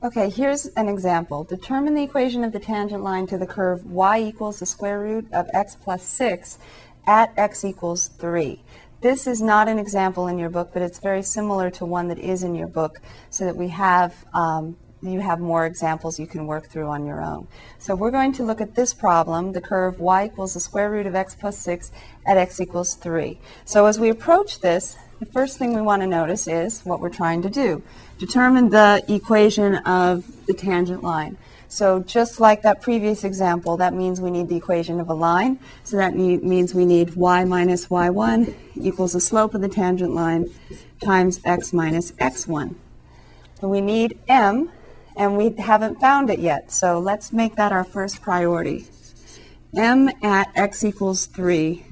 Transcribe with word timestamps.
Okay, 0.00 0.30
here's 0.30 0.66
an 0.76 0.88
example. 0.88 1.42
Determine 1.42 1.96
the 1.96 2.04
equation 2.04 2.44
of 2.44 2.52
the 2.52 2.60
tangent 2.60 3.02
line 3.02 3.26
to 3.26 3.36
the 3.36 3.48
curve 3.48 3.84
y 3.84 4.20
equals 4.20 4.60
the 4.60 4.66
square 4.66 5.00
root 5.00 5.26
of 5.32 5.48
x 5.52 5.74
plus 5.74 6.04
6 6.04 6.56
at 7.08 7.32
x 7.36 7.64
equals 7.64 8.06
3. 8.06 8.62
This 9.00 9.26
is 9.26 9.42
not 9.42 9.66
an 9.66 9.76
example 9.76 10.28
in 10.28 10.38
your 10.38 10.50
book, 10.50 10.70
but 10.72 10.82
it's 10.82 11.00
very 11.00 11.24
similar 11.24 11.68
to 11.70 11.84
one 11.84 12.06
that 12.08 12.18
is 12.20 12.44
in 12.44 12.54
your 12.54 12.68
book 12.68 13.00
so 13.30 13.44
that 13.44 13.56
we 13.56 13.66
have, 13.70 14.24
um, 14.34 14.76
you 15.02 15.18
have 15.18 15.40
more 15.40 15.66
examples 15.66 16.20
you 16.20 16.28
can 16.28 16.46
work 16.46 16.68
through 16.68 16.86
on 16.86 17.04
your 17.04 17.20
own. 17.20 17.48
So 17.78 17.96
we're 17.96 18.12
going 18.12 18.32
to 18.34 18.44
look 18.44 18.60
at 18.60 18.76
this 18.76 18.94
problem, 18.94 19.50
the 19.50 19.60
curve 19.60 19.98
y 19.98 20.26
equals 20.26 20.54
the 20.54 20.60
square 20.60 20.92
root 20.92 21.06
of 21.06 21.16
x 21.16 21.34
plus 21.34 21.58
6 21.58 21.90
at 22.24 22.36
x 22.36 22.60
equals 22.60 22.94
3. 22.94 23.36
So 23.64 23.86
as 23.86 23.98
we 23.98 24.10
approach 24.10 24.60
this, 24.60 24.96
the 25.18 25.26
first 25.26 25.58
thing 25.58 25.74
we 25.74 25.80
want 25.80 26.02
to 26.02 26.06
notice 26.06 26.46
is 26.46 26.80
what 26.82 27.00
we're 27.00 27.08
trying 27.08 27.42
to 27.42 27.50
do. 27.50 27.82
Determine 28.18 28.70
the 28.70 29.04
equation 29.08 29.76
of 29.76 30.46
the 30.46 30.54
tangent 30.54 31.02
line. 31.02 31.36
So 31.68 32.00
just 32.00 32.40
like 32.40 32.62
that 32.62 32.80
previous 32.80 33.24
example, 33.24 33.76
that 33.76 33.92
means 33.92 34.20
we 34.20 34.30
need 34.30 34.48
the 34.48 34.56
equation 34.56 35.00
of 35.00 35.08
a 35.08 35.14
line. 35.14 35.58
So 35.84 35.96
that 35.98 36.16
means 36.16 36.74
we 36.74 36.86
need 36.86 37.14
y 37.14 37.44
minus 37.44 37.88
y1 37.88 38.54
equals 38.76 39.12
the 39.12 39.20
slope 39.20 39.54
of 39.54 39.60
the 39.60 39.68
tangent 39.68 40.14
line 40.14 40.46
times 41.02 41.40
x 41.44 41.72
minus 41.72 42.12
x1. 42.12 42.74
And 43.60 43.70
we 43.70 43.80
need 43.80 44.18
m, 44.28 44.70
and 45.16 45.36
we 45.36 45.50
haven't 45.58 46.00
found 46.00 46.30
it 46.30 46.38
yet. 46.38 46.72
So 46.72 46.98
let's 46.98 47.32
make 47.32 47.56
that 47.56 47.72
our 47.72 47.84
first 47.84 48.22
priority. 48.22 48.86
m 49.76 50.08
at 50.22 50.50
x 50.56 50.82
equals 50.84 51.26
3 51.26 51.84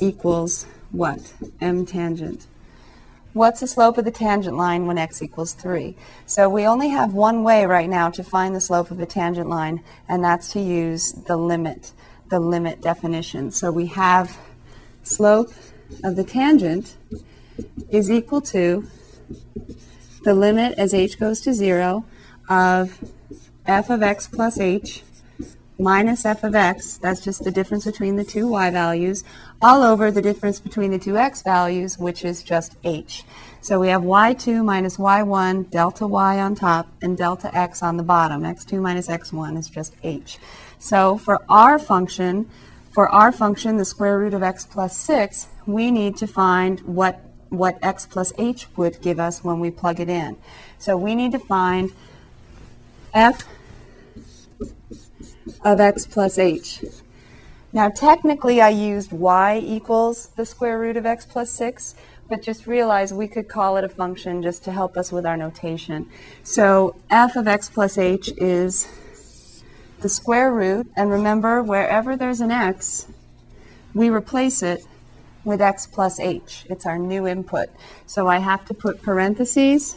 equals 0.00 0.66
what? 0.90 1.32
m 1.60 1.86
tangent. 1.86 2.46
What's 3.34 3.60
the 3.60 3.66
slope 3.66 3.98
of 3.98 4.04
the 4.04 4.10
tangent 4.10 4.56
line 4.56 4.86
when 4.86 4.98
x 4.98 5.22
equals 5.22 5.52
3? 5.52 5.94
So 6.26 6.48
we 6.48 6.66
only 6.66 6.88
have 6.88 7.12
one 7.12 7.44
way 7.44 7.66
right 7.66 7.88
now 7.88 8.10
to 8.10 8.24
find 8.24 8.54
the 8.54 8.60
slope 8.60 8.90
of 8.90 9.00
a 9.00 9.06
tangent 9.06 9.48
line, 9.48 9.82
and 10.08 10.24
that's 10.24 10.52
to 10.52 10.60
use 10.60 11.12
the 11.12 11.36
limit, 11.36 11.92
the 12.30 12.40
limit 12.40 12.80
definition. 12.80 13.50
So 13.50 13.70
we 13.70 13.86
have 13.86 14.38
slope 15.02 15.52
of 16.04 16.16
the 16.16 16.24
tangent 16.24 16.96
is 17.90 18.10
equal 18.10 18.40
to 18.40 18.86
the 20.24 20.34
limit 20.34 20.78
as 20.78 20.92
h 20.92 21.18
goes 21.18 21.40
to 21.42 21.52
0 21.52 22.04
of 22.48 22.98
f 23.66 23.90
of 23.90 24.02
x 24.02 24.26
plus 24.26 24.58
h 24.58 25.02
minus 25.78 26.24
f 26.24 26.42
of 26.42 26.54
x, 26.54 26.98
that's 26.98 27.20
just 27.20 27.44
the 27.44 27.50
difference 27.50 27.84
between 27.84 28.16
the 28.16 28.24
two 28.24 28.48
y 28.48 28.70
values, 28.70 29.24
all 29.62 29.82
over 29.82 30.10
the 30.10 30.22
difference 30.22 30.58
between 30.60 30.90
the 30.90 30.98
two 30.98 31.16
x 31.16 31.42
values, 31.42 31.98
which 31.98 32.24
is 32.24 32.42
just 32.42 32.76
h. 32.84 33.24
So 33.60 33.80
we 33.80 33.88
have 33.88 34.02
y2 34.02 34.64
minus 34.64 34.96
y1, 34.96 35.70
delta 35.70 36.06
y 36.06 36.40
on 36.40 36.54
top, 36.54 36.88
and 37.02 37.16
delta 37.16 37.56
x 37.56 37.82
on 37.82 37.96
the 37.96 38.02
bottom. 38.02 38.42
x2 38.42 38.80
minus 38.80 39.08
x1 39.08 39.58
is 39.58 39.68
just 39.68 39.94
h. 40.02 40.38
So 40.78 41.18
for 41.18 41.42
our 41.48 41.78
function, 41.78 42.48
for 42.90 43.08
our 43.08 43.30
function, 43.30 43.76
the 43.76 43.84
square 43.84 44.18
root 44.18 44.34
of 44.34 44.42
x 44.42 44.66
plus 44.66 44.96
6, 44.96 45.48
we 45.66 45.90
need 45.90 46.16
to 46.16 46.26
find 46.26 46.80
what, 46.80 47.20
what 47.48 47.78
x 47.82 48.06
plus 48.06 48.32
h 48.38 48.66
would 48.76 49.00
give 49.00 49.20
us 49.20 49.44
when 49.44 49.60
we 49.60 49.70
plug 49.70 50.00
it 50.00 50.08
in. 50.08 50.36
So 50.78 50.96
we 50.96 51.14
need 51.14 51.32
to 51.32 51.38
find 51.38 51.92
f 53.14 53.44
of 55.64 55.80
x 55.80 56.06
plus 56.06 56.38
h. 56.38 56.84
Now 57.72 57.88
technically 57.88 58.60
I 58.60 58.70
used 58.70 59.12
y 59.12 59.60
equals 59.64 60.28
the 60.36 60.46
square 60.46 60.78
root 60.78 60.96
of 60.96 61.04
x 61.04 61.26
plus 61.26 61.50
6, 61.50 61.94
but 62.28 62.42
just 62.42 62.66
realize 62.66 63.12
we 63.12 63.28
could 63.28 63.48
call 63.48 63.76
it 63.76 63.84
a 63.84 63.88
function 63.88 64.42
just 64.42 64.64
to 64.64 64.72
help 64.72 64.96
us 64.96 65.12
with 65.12 65.26
our 65.26 65.36
notation. 65.36 66.08
So 66.42 66.96
f 67.10 67.36
of 67.36 67.46
x 67.46 67.68
plus 67.68 67.98
h 67.98 68.30
is 68.36 68.88
the 70.00 70.08
square 70.08 70.52
root, 70.52 70.86
and 70.96 71.10
remember 71.10 71.62
wherever 71.62 72.16
there's 72.16 72.40
an 72.40 72.50
x, 72.50 73.06
we 73.94 74.10
replace 74.10 74.62
it 74.62 74.84
with 75.44 75.60
x 75.60 75.86
plus 75.86 76.20
h. 76.20 76.64
It's 76.70 76.86
our 76.86 76.98
new 76.98 77.26
input. 77.26 77.68
So 78.06 78.28
I 78.28 78.38
have 78.38 78.64
to 78.66 78.74
put 78.74 79.02
parentheses 79.02 79.96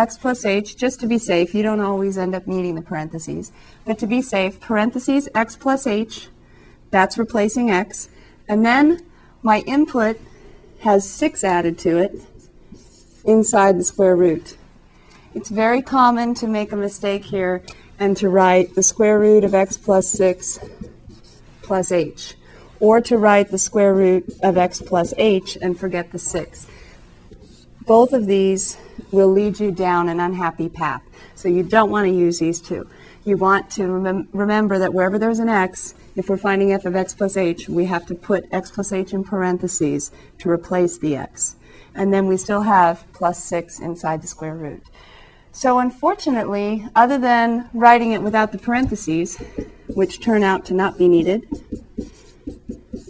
x 0.00 0.16
plus 0.16 0.44
h, 0.44 0.76
just 0.76 0.98
to 1.00 1.06
be 1.06 1.18
safe. 1.18 1.54
You 1.54 1.62
don't 1.62 1.80
always 1.80 2.16
end 2.18 2.34
up 2.34 2.46
needing 2.46 2.74
the 2.74 2.82
parentheses. 2.82 3.52
But 3.84 3.98
to 4.00 4.06
be 4.06 4.22
safe, 4.22 4.58
parentheses 4.60 5.28
x 5.34 5.56
plus 5.56 5.86
h, 5.86 6.28
that's 6.90 7.18
replacing 7.18 7.70
x. 7.70 8.08
And 8.48 8.64
then 8.64 9.06
my 9.42 9.60
input 9.60 10.18
has 10.80 11.08
6 11.08 11.44
added 11.44 11.78
to 11.78 11.98
it 11.98 12.12
inside 13.24 13.78
the 13.78 13.84
square 13.84 14.16
root. 14.16 14.56
It's 15.34 15.50
very 15.50 15.82
common 15.82 16.34
to 16.34 16.48
make 16.48 16.72
a 16.72 16.76
mistake 16.76 17.24
here 17.24 17.62
and 17.98 18.16
to 18.16 18.28
write 18.28 18.74
the 18.74 18.82
square 18.82 19.18
root 19.18 19.44
of 19.44 19.54
x 19.54 19.76
plus 19.76 20.08
6 20.08 20.58
plus 21.62 21.92
h, 21.92 22.34
or 22.80 23.00
to 23.02 23.18
write 23.18 23.50
the 23.50 23.58
square 23.58 23.94
root 23.94 24.24
of 24.42 24.56
x 24.56 24.80
plus 24.80 25.12
h 25.18 25.58
and 25.60 25.78
forget 25.78 26.10
the 26.10 26.18
6. 26.18 26.66
Both 27.90 28.12
of 28.12 28.26
these 28.26 28.78
will 29.10 29.26
lead 29.26 29.58
you 29.58 29.72
down 29.72 30.08
an 30.08 30.20
unhappy 30.20 30.68
path. 30.68 31.02
So 31.34 31.48
you 31.48 31.64
don't 31.64 31.90
want 31.90 32.06
to 32.06 32.14
use 32.14 32.38
these 32.38 32.60
two. 32.60 32.88
You 33.24 33.36
want 33.36 33.68
to 33.72 33.84
rem 33.88 34.28
remember 34.32 34.78
that 34.78 34.94
wherever 34.94 35.18
there's 35.18 35.40
an 35.40 35.48
x, 35.48 35.94
if 36.14 36.28
we're 36.28 36.36
finding 36.36 36.72
f 36.72 36.84
of 36.84 36.94
x 36.94 37.14
plus 37.14 37.36
h, 37.36 37.68
we 37.68 37.86
have 37.86 38.06
to 38.06 38.14
put 38.14 38.44
x 38.52 38.70
plus 38.70 38.92
h 38.92 39.12
in 39.12 39.24
parentheses 39.24 40.12
to 40.38 40.48
replace 40.48 40.98
the 40.98 41.16
x. 41.16 41.56
And 41.92 42.14
then 42.14 42.28
we 42.28 42.36
still 42.36 42.62
have 42.62 43.04
plus 43.12 43.42
6 43.42 43.80
inside 43.80 44.22
the 44.22 44.28
square 44.28 44.54
root. 44.54 44.84
So 45.50 45.80
unfortunately, 45.80 46.86
other 46.94 47.18
than 47.18 47.70
writing 47.74 48.12
it 48.12 48.22
without 48.22 48.52
the 48.52 48.58
parentheses, 48.58 49.36
which 49.88 50.20
turn 50.20 50.44
out 50.44 50.64
to 50.66 50.74
not 50.74 50.96
be 50.96 51.08
needed, 51.08 51.48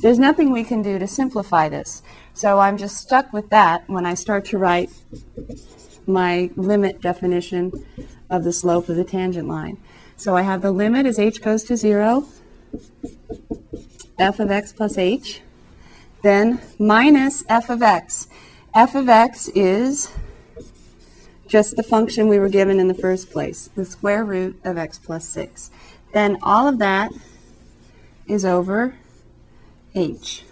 there's 0.00 0.18
nothing 0.18 0.50
we 0.50 0.64
can 0.64 0.82
do 0.82 0.98
to 0.98 1.06
simplify 1.06 1.68
this. 1.68 2.02
So 2.32 2.58
I'm 2.58 2.76
just 2.76 2.96
stuck 2.96 3.32
with 3.32 3.50
that 3.50 3.88
when 3.88 4.06
I 4.06 4.14
start 4.14 4.44
to 4.46 4.58
write 4.58 4.90
my 6.06 6.50
limit 6.56 7.00
definition 7.00 7.72
of 8.28 8.44
the 8.44 8.52
slope 8.52 8.88
of 8.88 8.96
the 8.96 9.04
tangent 9.04 9.48
line. 9.48 9.78
So 10.16 10.36
I 10.36 10.42
have 10.42 10.62
the 10.62 10.72
limit 10.72 11.06
as 11.06 11.18
h 11.18 11.42
goes 11.42 11.64
to 11.64 11.76
0, 11.76 12.26
f 14.18 14.40
of 14.40 14.50
x 14.50 14.72
plus 14.72 14.98
h, 14.98 15.42
then 16.22 16.60
minus 16.78 17.44
f 17.48 17.70
of 17.70 17.82
x. 17.82 18.28
f 18.74 18.94
of 18.94 19.08
x 19.08 19.48
is 19.54 20.12
just 21.46 21.76
the 21.76 21.82
function 21.82 22.28
we 22.28 22.38
were 22.38 22.48
given 22.48 22.78
in 22.78 22.86
the 22.86 22.94
first 22.94 23.30
place, 23.30 23.70
the 23.74 23.84
square 23.84 24.24
root 24.24 24.60
of 24.64 24.78
x 24.78 24.98
plus 24.98 25.28
6. 25.28 25.70
Then 26.12 26.38
all 26.42 26.68
of 26.68 26.78
that 26.78 27.12
is 28.26 28.44
over 28.44 28.94
h. 29.94 30.44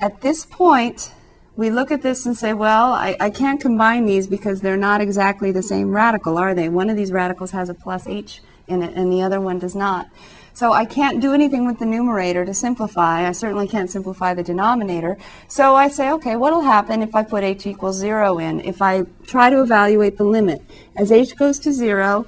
At 0.00 0.20
this 0.20 0.44
point, 0.44 1.12
we 1.56 1.70
look 1.70 1.90
at 1.90 2.02
this 2.02 2.26
and 2.26 2.36
say, 2.36 2.52
well, 2.52 2.92
I, 2.92 3.16
I, 3.20 3.30
can't 3.30 3.60
combine 3.60 4.06
these 4.06 4.26
because 4.26 4.60
they're 4.60 4.76
not 4.76 5.00
exactly 5.00 5.52
the 5.52 5.62
same 5.62 5.92
radical, 5.92 6.36
are 6.36 6.54
they? 6.54 6.68
One 6.68 6.90
of 6.90 6.96
these 6.96 7.12
radicals 7.12 7.52
has 7.52 7.68
a 7.68 7.74
plus 7.74 8.06
h 8.08 8.40
in 8.66 8.82
it 8.82 8.94
and 8.96 9.12
the 9.12 9.22
other 9.22 9.40
one 9.40 9.58
does 9.58 9.74
not. 9.74 10.08
So 10.52 10.72
I 10.72 10.84
can't 10.84 11.20
do 11.20 11.32
anything 11.32 11.66
with 11.66 11.78
the 11.80 11.86
numerator 11.86 12.44
to 12.44 12.54
simplify. 12.54 13.26
I 13.28 13.32
certainly 13.32 13.66
can't 13.66 13.90
simplify 13.90 14.34
the 14.34 14.42
denominator. 14.42 15.16
So 15.48 15.74
I 15.74 15.88
say, 15.88 16.10
okay, 16.12 16.36
what 16.36 16.52
will 16.52 16.62
happen 16.62 17.02
if 17.02 17.14
I 17.14 17.24
put 17.24 17.42
h 17.42 17.66
equals 17.66 17.96
0 17.96 18.38
in? 18.38 18.60
If 18.60 18.80
I 18.80 19.02
try 19.26 19.50
to 19.50 19.62
evaluate 19.62 20.16
the 20.16 20.24
limit. 20.24 20.62
As 20.96 21.10
h 21.10 21.36
goes 21.36 21.58
to 21.60 21.72
0, 21.72 22.26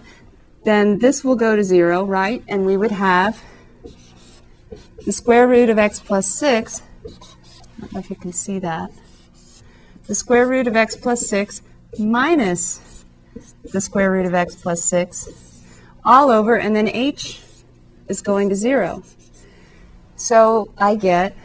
then 0.64 0.98
this 0.98 1.22
will 1.22 1.36
go 1.36 1.54
to 1.54 1.62
0, 1.62 2.04
right? 2.04 2.42
And 2.48 2.66
we 2.66 2.76
would 2.76 2.90
have 2.90 3.42
the 5.06 5.12
square 5.12 5.46
root 5.46 5.70
of 5.70 5.78
x 5.78 6.00
plus 6.00 6.26
6. 6.34 6.82
I 6.82 7.80
don't 7.80 7.92
know 7.92 8.00
if 8.00 8.10
you 8.10 8.16
can 8.16 8.32
see 8.32 8.58
that 8.58 8.90
the 10.08 10.14
square 10.14 10.46
root 10.46 10.66
of 10.66 10.74
x 10.76 10.96
plus 10.96 11.28
6 11.28 11.62
minus 11.98 13.04
the 13.72 13.80
square 13.80 14.10
root 14.10 14.26
of 14.26 14.34
x 14.34 14.56
plus 14.56 14.84
6 14.84 15.62
all 16.04 16.30
over, 16.30 16.56
and 16.56 16.74
then 16.74 16.88
h 16.88 17.40
is 18.08 18.20
going 18.20 18.48
to 18.48 18.56
0. 18.56 19.02
So 20.16 20.72
I 20.76 20.96
get 20.96 21.36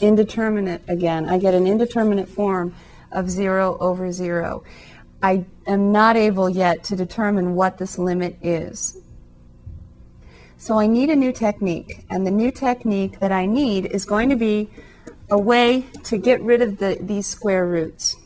indeterminate 0.00 0.82
again. 0.88 1.28
I 1.28 1.38
get 1.38 1.54
an 1.54 1.66
indeterminate 1.66 2.28
form 2.28 2.74
of 3.10 3.28
0 3.28 3.78
over 3.80 4.12
0. 4.12 4.62
I 5.22 5.44
am 5.66 5.90
not 5.90 6.16
able 6.16 6.48
yet 6.48 6.84
to 6.84 6.96
determine 6.96 7.54
what 7.54 7.78
this 7.78 7.98
limit 7.98 8.36
is. 8.42 8.96
So 10.64 10.78
I 10.78 10.86
need 10.86 11.10
a 11.10 11.14
new 11.14 11.30
technique, 11.30 12.06
and 12.08 12.26
the 12.26 12.30
new 12.30 12.50
technique 12.50 13.20
that 13.20 13.30
I 13.30 13.44
need 13.44 13.84
is 13.84 14.06
going 14.06 14.30
to 14.30 14.36
be 14.36 14.70
a 15.30 15.38
way 15.38 15.84
to 16.04 16.16
get 16.16 16.40
rid 16.40 16.62
of 16.62 16.78
the, 16.78 16.96
these 17.02 17.26
square 17.26 17.66
roots. 17.66 18.16